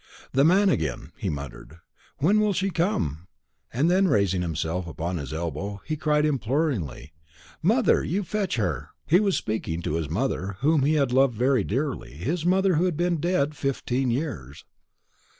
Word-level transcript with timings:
"The 0.31 0.43
man 0.43 0.67
again!" 0.69 1.11
he 1.15 1.29
muttered. 1.29 1.77
"When 2.17 2.39
will 2.39 2.53
she 2.53 2.71
come?" 2.71 3.27
And 3.71 3.87
then 3.87 4.07
raising 4.07 4.41
himself 4.41 4.87
upon 4.87 5.17
his 5.17 5.31
elbow, 5.31 5.79
he 5.85 5.95
cried 5.95 6.25
imploringly, 6.25 7.13
"Mother, 7.61 8.03
you 8.03 8.23
fetch 8.23 8.55
her!" 8.55 8.89
He 9.05 9.19
was 9.19 9.37
speaking 9.37 9.83
to 9.83 9.97
his 9.97 10.09
mother, 10.09 10.57
whom 10.61 10.81
he 10.81 10.95
had 10.95 11.11
loved 11.13 11.35
very 11.35 11.63
dearly 11.63 12.13
his 12.15 12.47
mother 12.47 12.77
who 12.77 12.85
had 12.85 12.97
been 12.97 13.17
dead 13.17 13.55
fifteen 13.55 14.09
years. 14.09 14.65